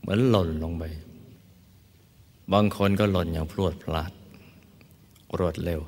[0.00, 0.84] เหมือนหล่นลงไป
[2.52, 4.12] บางคนก็หล่นอย่างพรวดพลาด
[5.38, 5.82] รวดเร็ว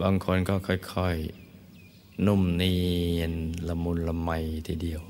[0.00, 2.74] บางคนก็ค่อยๆ นุ่มเนี
[3.18, 3.32] ยน
[3.68, 4.30] ละมุนละไม
[4.66, 5.02] ทีเดียว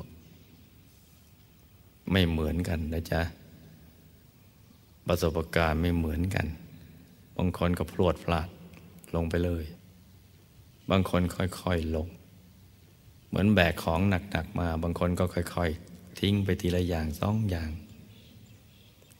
[2.10, 3.22] ไม่เหมือนกันนะจ๊ะ
[5.06, 6.46] ประสบการณ์ไม่เหมือนกัน
[7.36, 8.48] บางคนก็พรวดพลาด
[9.14, 9.64] ลงไปเลย
[10.90, 12.08] บางคนค่อยๆลง
[13.28, 17.70] เหมือนแบกของหนักๆมา บางคนก็ค่อยๆ ทิ้งไปทีละอย่างสองอย่าง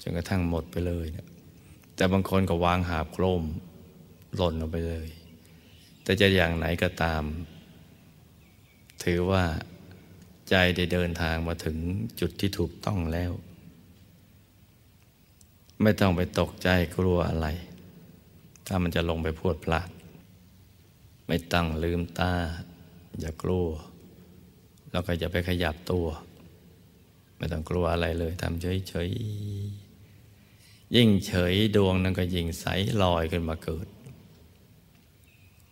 [0.01, 1.27] จนกระทั่งหมดไปเลยนะ
[1.97, 3.43] แต่บางคนก็วางหาบโครม
[4.37, 5.09] หล่นลงไปเลย
[6.03, 7.23] แต่จะอย่างไหนก็ตาม
[9.03, 9.43] ถือว่า
[10.49, 11.77] ใจได้เดินทางมาถึง
[12.21, 13.33] จุดที่ถูกต้องแล้ว
[15.83, 17.47] ไม่ต้องไปตกใจกลัวอะไร
[18.67, 19.89] ถ้ามันจะลงไปพูดพลาด
[21.27, 22.33] ไม่ตั้งลืมตา
[23.21, 23.69] อย่ากลัว
[24.91, 26.07] แล้วก็อย่าไปขยับตัว
[27.37, 32.67] ไม่ต้องกลัวอะไรเลยทำเฉยๆ ยิ่งเฉยดวงนั้นก็ยิ่งใส
[33.03, 33.89] ลอยขึ้นมาเกิด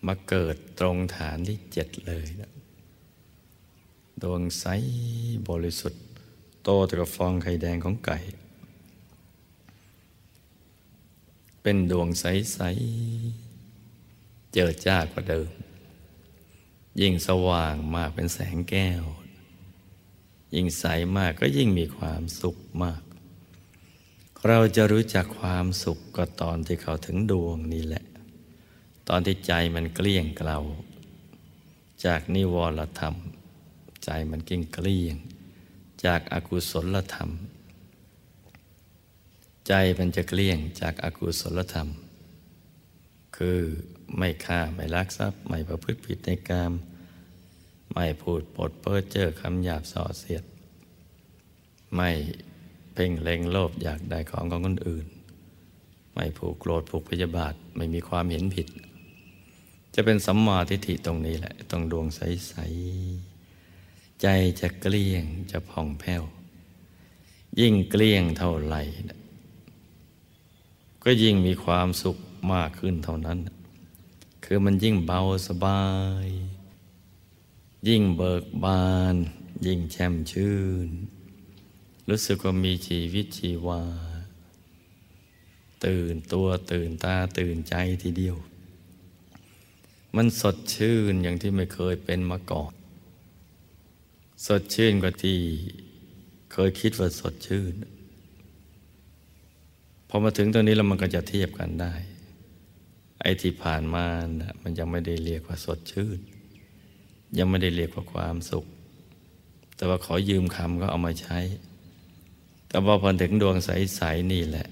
[0.06, 2.52] มาเกิดตรงฐานที่เจ็ดเลยนะ
[4.22, 4.64] ดวงใส
[5.48, 6.02] บริสุทธิ์
[6.62, 8.18] โตตกับฟองไข่แดงของไก่
[11.62, 13.43] เป็นดวงใสๆ
[14.54, 15.50] เจอจ้ากว่าเดิม
[17.00, 19.02] ยิ่งสว่างมากเป็นแสงแก้ว
[20.54, 20.84] ยิ่งใส
[21.16, 23.02] มากก็ยิ่งมีความสุขมาก
[24.48, 28.04] เราจะรู้จักความสุขก็ตอนที่เขาถึงดวงนี้แหละ
[29.08, 30.58] ตอนที่ใจมันเกลี้ยงเกลา
[32.04, 33.14] จากนิวรธรรม
[34.04, 35.16] ใจมันเกลี้ยงเกลี้ยง
[36.04, 37.30] จากอากุศลธรรม
[39.68, 41.88] ใจมันจะเกลี้ยงจากอากุศลธรรม
[43.36, 43.60] คือ
[44.18, 46.72] ไม่ฆ่าไม่ลักทรัพย์ ไม่ประพฤติผิดในกาม
[47.92, 50.44] ไม่พูดปดเปิดเจอคำหยาบส่อเสียด
[51.94, 52.10] ไม่
[52.92, 55.06] เพ่งเล็งโลภอยากได้ของของคนอื่น
[56.14, 58.68] ไม่ผูกโกรธผูกพยาบาทไม่มีความเห็นผิด
[59.94, 64.26] จะเป็นสัมมาทิฏฐิตรงนี้แหละตรงดวงใสๆใจ
[64.60, 66.22] จะเกลี้ยงจะผ่องแผ้ว
[67.60, 68.82] ยิ่งเกลี้ยงเท่าไหร่
[71.04, 72.16] ก็ยิ่งมีความสุข
[72.52, 73.38] มากขึ้นเท่านั้น
[74.44, 75.84] คือมันยิ่งเบาสบา
[76.24, 76.28] ย
[77.88, 79.16] ยิ่งเบิกบาน
[79.66, 80.88] ยิ่งแช่มชื่น
[82.08, 83.82] รู้สึกว่ามีชีวิตชีวา
[85.84, 88.36] ตื่นตัวตื่นตาตื่นใจทีเดียว
[90.16, 92.72] มันสดชื่นอย่างที่ไม่เคยเป็นมาก่อน
[94.46, 95.38] สดชื่นกว่าที่
[96.52, 97.72] เคยคิดว่าสดชื่น
[100.08, 101.94] พอมาถึงตรงนี้แล้วมันก็จะเทียบกันได้
[103.24, 104.06] ไอ้ที่ผ่านมา
[104.40, 106.18] นะมันยังไม่ได้เรียกว่าสดชื่น
[107.38, 108.66] ยังไม่ได้เรียกว่าความสุข
[109.76, 111.38] แต่ว่าขอยืมคำก็เอามาใช้
[112.68, 114.68] แต่พอพอถึงดวงใสๆนี่แหละ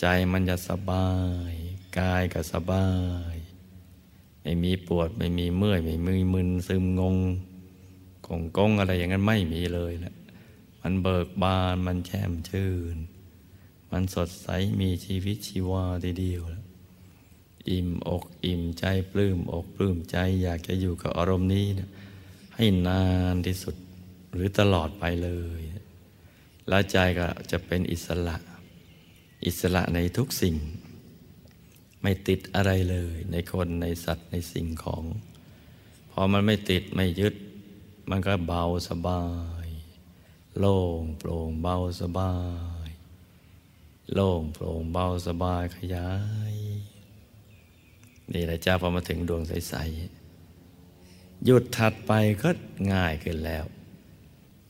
[0.00, 1.10] ใจมันจะสบา
[1.50, 1.52] ย
[1.98, 2.88] กายก็สบา
[3.34, 3.36] ย
[4.42, 7.16] ไม่มีปวดไม่มีเมื่อยไม่มีมึนซึมงง
[8.26, 10.14] กงกงอะไรอย่างนั้นไม่มีเลยแหละ
[10.80, 12.96] มันเบิกบานมันแช่มชื่น
[13.90, 14.48] มันสดใส
[14.80, 16.67] มีชีวิตชีวาทีเดียวแล้ว
[17.70, 21.88] อิ่มอกอิ่มใจปลื้มอกปลื้มใจ อยากจะอยู่กับอารมณ์นี้นะ
[22.56, 23.02] ให้นา
[23.32, 23.76] นที่สุด
[24.32, 25.62] หรือตลอดไปเลย
[26.68, 28.36] แล้วใจก็จะเป็นอิสระ
[29.44, 30.56] อิสระในทุกสิ่ง
[32.02, 35.04] ไม่ติดอะไรเลยในคนในสัตว์ในสิ่งของ
[36.10, 37.34] พอมันไม่ติดไม่ยึด
[38.10, 39.22] มันก็เบาสบา
[39.64, 39.66] ย
[40.58, 42.34] โล่งโปร่งเบาสบา
[42.86, 42.88] ย
[44.14, 46.10] โล่งโปร่งเบาสบายขยา
[46.52, 46.67] ย
[48.34, 49.74] นี่แหละจ้าพอมาถึงดวงใส
[50.60, 52.12] ๆ หยุดถัดไป
[52.42, 52.50] ก็
[52.92, 53.64] ง่ายขึ้นแล้ว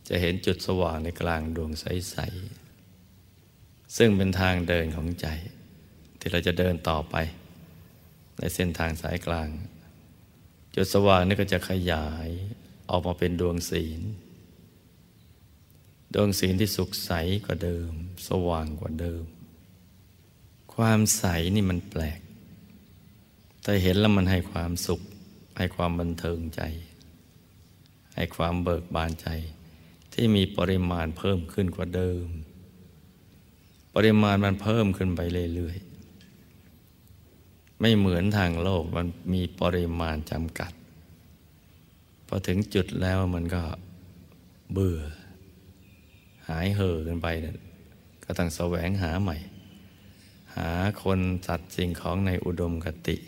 [0.09, 2.17] จะเห็นจุดสว่างในกลางดวงใส
[3.07, 5.27] ๆ ซึ่งเป็นทางเดินของใจ
[6.19, 7.17] ที่เราจะเดินต่อไป
[8.39, 9.49] ในเส้นทางสายกลาง
[10.75, 12.29] จุดสว่างนี่ก็จะขยาย
[12.91, 14.01] ออกมาเป็นดวงศีล
[16.15, 17.13] ดวงศีลที่สุขใส
[17.45, 17.91] กว่าเดิม
[18.29, 19.25] สว่างกว่าเดิม
[20.75, 22.21] ความใสนี่มันแปลก
[23.69, 25.01] แต่เห็นแล้วมันให้ความสุข
[25.57, 26.63] ให้ความบันเทิงใจ
[28.15, 29.29] ให้ความเบิกบานใจ
[30.13, 32.27] ที่มีปริมาณเพิ่มขึ้นกว่าเดิม
[33.95, 35.21] ปริมาณมันเพิ่มขึ้นไป
[35.55, 40.73] เรื่อยๆไม่เหมือนทางโลกมันมีปริมาณจำกัด
[42.27, 43.63] พอถึงจุดแล้วมันก็
[44.73, 45.01] เบื่อ
[46.49, 47.59] หายเห่อกันไปนะ
[48.25, 49.37] ก็ต้องแสวงหาใหม่
[50.57, 50.71] หา
[51.03, 53.19] คนสัตว์สิ่งของในอุดมคติ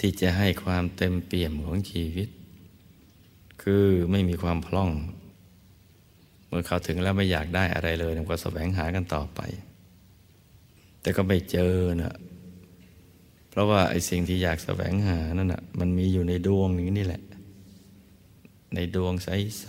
[0.00, 2.28] ที่จะให้ความเต็มเปี่ยมของชีวิต
[3.62, 4.90] คือไม่มีความพล่อง
[6.46, 9.40] เมื่อเขาถึงแล้วไม่อยากได้อะไรเลยก็แสวงหากันต่อไป
[11.00, 12.16] แต่ก็ไม่เจอนะ
[13.50, 17.22] เพราะว่าไอ้สิ่งที่อยากแสวงหานั่นนะมันมีอยู่ในดวงนี้นี่แหละ
[18.74, 19.66] ในดวงใส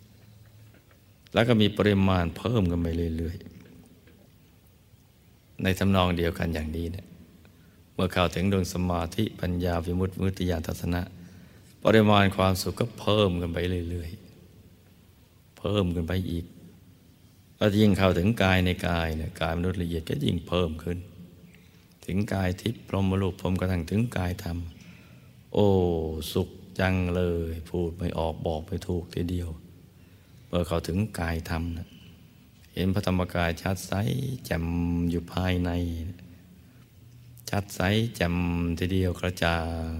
[0.00, 7.06] ๆแล้วก็มีปริมาณเพิ่มกันไปเรื่อยๆในทำนองเดียวกันอย่างนี้เนี่ย
[7.94, 11.02] เมื่อเข้าถึงดวงสมาธิปัญญาวิมุตติมุติญาณทัศนะ
[11.82, 13.58] ปริมาณความสุขก็เพิ่มกันไป
[13.90, 16.44] เรื่อยๆ เพิ่มกันไปอีก
[17.56, 20.98] แล้วยิ่งเข้าถึงกายในกายเนี่ยกายมนุษย์ละเอียดก็ยิ่งเพิ่มขึ้น
[22.04, 24.58] ถึงกายทิพย์พรหมรูปพรหมกระทั่งถึงกายธรรม
[25.52, 25.68] โอ้
[26.32, 26.48] สุข
[26.80, 29.48] จังเลย พูดไม่ออกบอกไม่ถูกทีเดียว
[30.46, 31.88] เมื่อเขาถึงกายธรรมนะ
[32.74, 33.92] เห็นพระธรรมกายชัดใส
[34.44, 34.64] แจ่ม
[35.10, 35.70] อยู่ภายใน
[37.56, 37.82] ชัดใส
[38.16, 38.36] แจ่ม
[38.78, 39.90] ทีเดียวกระจ่าง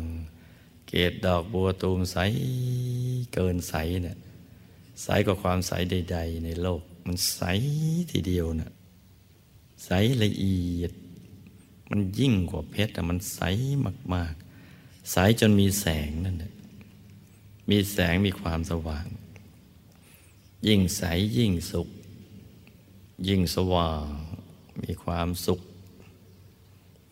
[0.88, 2.16] เกตดอกบัวตูมใส
[3.34, 4.16] เกินใสเนี่ย
[5.02, 7.42] ใสกว่าความใสใด ๆ ในโลก มันใส
[8.10, 8.70] ทีเดียวนะ่ะ
[9.84, 9.90] ใส
[10.22, 10.92] ละเอียด
[11.90, 13.40] มันยิ่งกว่าเพชรแต่มันใส
[14.14, 14.34] มาก
[14.72, 16.52] ๆ ใสจนมีแสงนั่นแหละ
[17.70, 19.06] มีแสงมีความสว่าง
[20.66, 21.02] ยิ่งใส
[21.38, 21.88] ยิ่งสุข
[23.28, 24.08] ยิ่งสว่าง
[24.82, 25.60] มีความสุข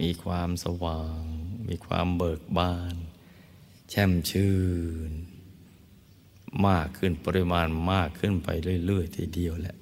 [0.02, 1.22] มีความสว่าง
[1.68, 2.94] มีความเบิกบาน
[3.90, 4.56] แช่มชื่
[5.10, 5.12] น
[6.66, 8.48] มากขึ้นปริมาณมากขึ้นไป
[8.86, 9.76] เรื่อย ๆ ทีเดียวแหละ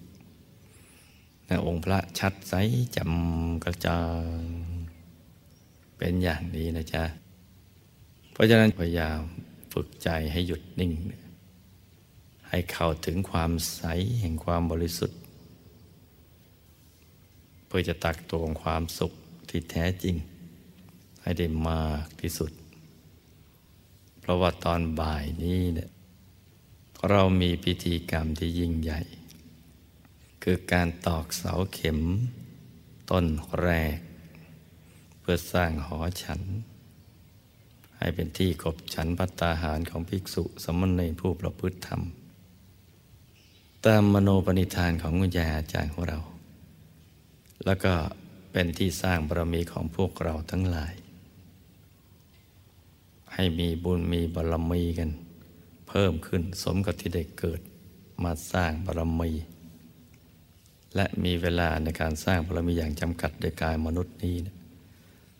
[1.46, 2.54] ในองค์พระชัดใส
[2.96, 4.02] จำกระจา
[4.38, 4.40] ง
[5.96, 7.04] เป็นอย่างนี้นะจ๊ะ
[8.32, 9.20] เพราะฉะนั้นพยายาม
[9.72, 10.92] ฝึกใจให้หยุดนิ่ง
[12.48, 13.82] ให้เข้าถึงความใส
[14.20, 15.18] แห่งความบริสุทธิ์
[17.66, 19.12] เพื่อจะตักตวงความสุข
[19.50, 20.16] ที่แท้จริง
[21.22, 22.52] ให้ได้มากที่สุด
[24.20, 25.90] เพราะว่าตอนบ่ายนี้เนี่ย
[27.08, 29.00] เรามีพิธีกรรมที่ยิ่งใหญ่
[30.42, 31.98] คือการตอกเสาเข็ม
[33.10, 33.26] ต้น
[33.62, 33.98] แรก
[35.20, 36.40] เพื่อสร้างหอฉัน
[37.98, 42.02] ให้เป็นที่กบฉันพัตตาหารของภิกษุสมณเณรผู้ประพฤติธรรม
[43.86, 46.18] ตามมโนปณิธานของคุณยายอาจารย์ของเรา
[47.66, 47.94] แล้วก็
[48.52, 50.92] เป็นที่สร้างบารมีของพวกเราทั้งหลาย
[53.34, 55.10] ให้มีบุญมีบารมีกัน
[55.88, 57.60] เพิ่มขึ้นสมกับที่ได้เกิด
[58.24, 59.30] มาสร้างบารมี
[60.94, 64.56] และมีเวลาในการสร้างบารมีอย่างจำกัดโดยกายมนุษย์นี้นะ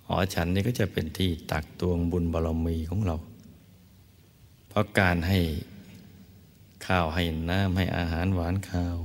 [0.07, 3.16] หอฉันนี่ก็จะเป็นที่ตักตวงบุญบารมีของเรา
[4.68, 5.40] เพราะการให้
[6.87, 8.96] ข้าวให้น้ำให้อาหารหวานข้าว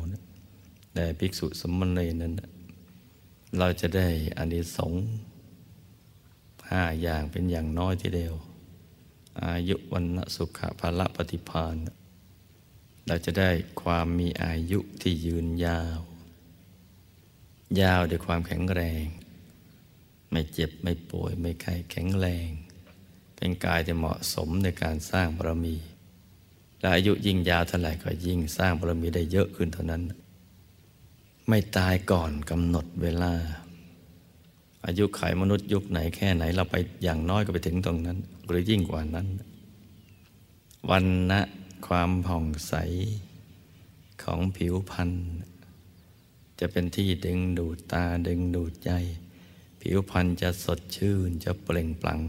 [0.94, 2.34] แด่ภิกษุสมณเณรนั้น
[3.60, 5.06] เราจะได้อานิสงส์
[6.70, 8.36] ห้าอย่างเป็นอย่างน้อยทีเดียว
[9.44, 11.76] อายุวันสุขภาละปฏิพาน
[13.08, 13.50] เราจะได้
[13.82, 16.00] ความมีอายุที่ยืนยาว
[17.82, 19.06] ยาวด้วยความแข็งแรง
[20.32, 22.50] ไม่เจ็บไม่ป่วยไม่ไข้แข็งแรง
[23.36, 25.76] เป็นกายที่เหมาะสมในการสร้างบารมี
[26.80, 30.02] และอายุยิ่งยาวเท่าไหร่ก็ยิ่งสร้างบารมีได้เยอะขึ้นเท่านั้น
[31.50, 33.34] ไม่ตายก่อนกำหนดเวลา
[34.86, 39.28] อายุไขมนุษย์ยุคไหนแค่ไหน เราไปอย่างน้อยก็ไปถึงตรงนั้น หรือยิ่งกว่านั้น
[40.90, 41.42] วันนะ
[41.88, 42.74] ความผ่องใส
[44.24, 45.12] ของผิวพรรณ
[46.60, 48.92] จะเป็นที่ดึงดูดตาดึงดูดใจ
[49.82, 52.22] ผิวพรรณจะสดชื่นจะเปล่งปลั่ง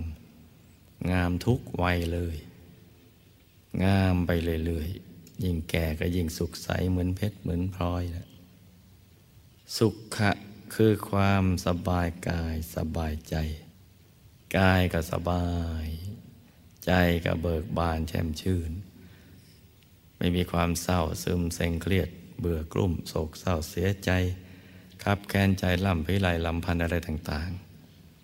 [1.11, 2.37] งามทุกวัยเลย
[3.85, 4.31] งามไป
[4.65, 8.26] เรื่อยๆยิ่งแก่ก็ยิ่งสุขใสเหมือนเพชรเหมือนพลอยนะ
[9.75, 10.31] สุขะ
[10.75, 13.37] คือความสบายกายสบายใจ
[14.57, 15.47] กายก็สบา
[15.85, 15.87] ย
[16.85, 16.93] ใจ
[17.25, 18.71] ก็เบิกบานแช่มชื่น
[20.19, 22.09] ไม่มีความเศร้าซึมเซ็งเครียด
[22.41, 24.11] เบื่อกลุ่มโศกเศร้าเสียใจ
[25.03, 27.51] คับแค้นใจล่ำพิไรลำพันอะไรต่าง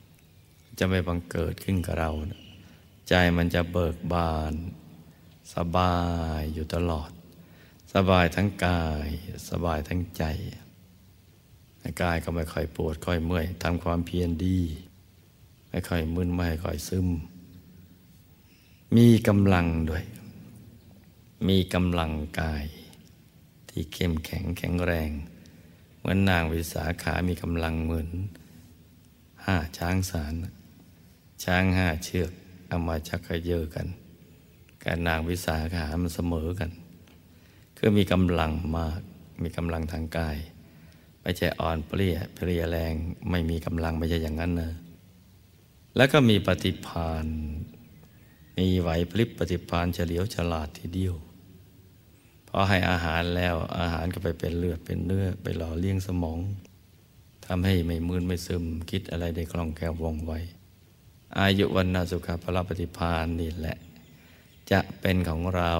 [0.02, 2.10] ๆ จะไม่บังเกิดขึ้นกับเรา
[3.08, 4.54] ใจมันจะเบิกบาน
[5.54, 5.96] สบา
[6.38, 7.10] ยอยู่ตลอด
[7.94, 9.08] สบายทั้งกาย
[9.50, 10.24] สบายทั้งใจ
[12.02, 14.58] กายก็ไม่ค่อยปวดค่อยเมื่อยทำความเพียรดี
[15.70, 17.08] ไม่ค่อยมึนไม่ค่อยซึม
[18.96, 20.04] มีกำลังด้วย
[21.48, 22.64] มีกำลังกาย
[23.68, 25.10] ที่เข้มแข็งแข็งแรง
[25.98, 28.08] เหมือนนางวิสาขามีกำลังเหมือน
[29.44, 30.34] ห้าช้างสาร
[31.44, 32.30] ช้างห้าเชือก
[32.68, 33.86] เอามาชักกระเยอกัน
[34.84, 36.70] การนางวิสาขามันเสมอกัน
[37.76, 39.00] คือมีกำลังมาก
[39.42, 40.36] มีกำลังทางกาย
[41.22, 42.94] ไม่ใช่อ่อนเปรี้ยเพลียแรง
[43.30, 44.72] ไม่มีกำลังไม่ใช่อย่างนั้นนะ
[45.96, 47.26] แล้วก็มีปฏิพาน
[48.58, 51.14] มีไหวพลิบปฏิพานเฉลียวฉลาดทีเดียว
[52.48, 56.38] พอให้อาหารแล้วอาหารก็ไปเป็นเลือดเป็นเนื้อไปหล่อเลี้ยงสมอง
[57.46, 60.32] ทำให้ไม่มืนไม่ซึมคิดอะไรได้คล่องแคล่วว่องไว
[61.38, 63.76] อายุวันนาสุขภาปฏิพานนี่แหละ
[64.70, 65.72] จะเป็นของเรา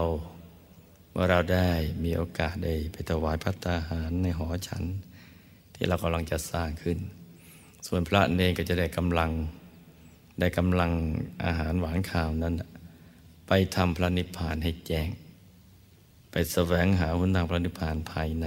[1.10, 1.68] เมื่อเราได้
[2.04, 4.84] มีโอกาสได้ไปถวายพัตตาหารในหอฉัน
[5.74, 6.98] ที่เรากำลังจะสร้างขึ้น
[7.86, 9.30] ส่วนพระเนรก็จะได้กำลัง
[10.40, 10.92] ได้กำลัง
[11.44, 12.54] อาหารหวานข้าวนั้น
[13.48, 15.08] ไปทำพระนิพพานให้แจ้ง
[16.30, 18.46] ไปแสวงหาหุนทางพระนิพพานภายใน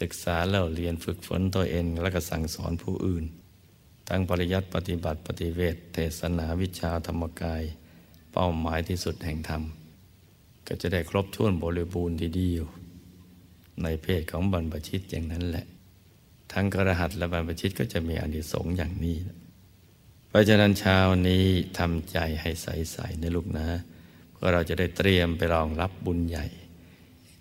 [0.00, 3.24] ศึกษาเล่าเรียนฝึกฝนตัวเองแล้วก็สั่งสอนผู้อื่น
[4.08, 7.62] ทั้งปริยัติปฏิบัติปฏิเวทเทศนาวิชาธรรมกาย
[8.32, 9.62] เป้าหมายที่สุดแห่งธรรม
[10.66, 12.64] ก็จะได้ครบถ้วนบริบูรณ์ทีเดียว
[13.82, 15.66] ในเพศของบรรพชิตอย่างนั้นแหละ
[16.52, 19.16] ทั้งกระหัตและบรรพชิตก็จะมีอานิสงส์อย่างนี้
[20.28, 20.98] เพราะฉะนั้นเช้า
[21.28, 21.44] นี้
[21.78, 23.68] ทำใจให้ใสๆในลูกนะ
[24.32, 26.46] เพื่อเราจะได้เตรียมไปรองรับบุญใหญ่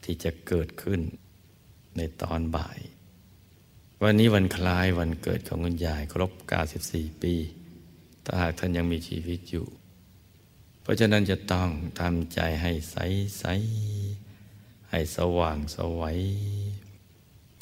[0.04, 1.02] ที่จะเกิดขึ้น
[1.98, 2.80] ในตอนบ่าย
[4.04, 6.32] วันนี้วันคล้ายวันเกิดของคุณยายครบ
[6.78, 7.34] 94 ปี
[8.26, 9.68] ถ้าหากท่านยังมีชีวิตอยู่
[10.82, 13.44] เพราะฉะนั้นจะต้องทำใจให้ใส
[14.14, 16.20] ๆ ให้สว่างสวัย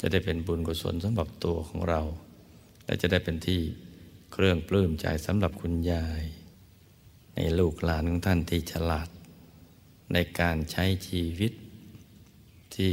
[0.00, 2.00] จะได้เป็นบุญกุศลสำหรับตัวของเรา
[2.84, 3.60] และจะได้เป็นที่
[4.32, 6.22] เครื่องปลื้มใจสำหรับคุณยาย
[7.36, 9.08] ในลูกหลานของท่านที่ฉลาด
[10.12, 11.52] ในการใช้ชีวิต
[12.74, 12.92] ที่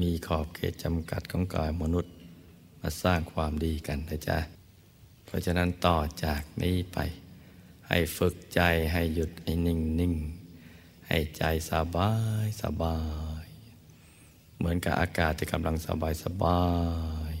[0.00, 2.12] มีขอบเขตจำกัดของกายมนุษย์
[2.80, 4.38] มาสร้างความดีกันนะจ๊ะ
[5.24, 6.98] เพราะฉะนั้นต่อจากนี้ไป
[7.88, 8.60] ให้ฝึกใจ
[8.92, 10.14] ให้หยุดให้นิ่งนิ่ง
[11.08, 12.12] ให้ใจสบา
[12.44, 12.96] ยสบา
[13.31, 13.31] ย
[14.62, 16.62] เหมือนกับอากาศที่กำลังสบายสบา
[17.30, 17.34] ย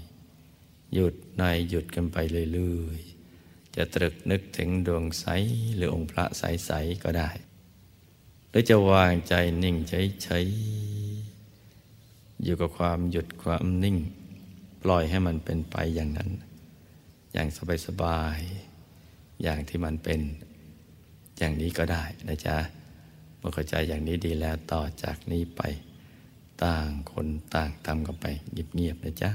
[0.92, 2.16] หยุดในหยุดกันไป
[2.52, 5.26] เรื่อยๆ จะตรึกนึกถึงดวงใส
[5.74, 7.30] หรือองค์พระใสๆก็ได้
[8.48, 13.96] หรือจะวางใจนิ่งเฉยๆอยู่กับความหยุดความนิ่ง
[14.82, 16.30] ปล่อยให้มันเป็นไปอย่างนั้น
[17.32, 17.48] อย่าง
[17.86, 20.20] สบายๆ อย่างที่มันเป็น
[21.38, 22.56] อย่างนี้ก็ได้นะจ๊ะ
[23.38, 25.62] เมื่อเข้าใจอย่างนี้ดีแล้วต่อจากนี้ไป
[26.64, 28.26] ต่างคนต่างทำกันไป
[28.74, 29.30] เงียบๆนะจ๊ะ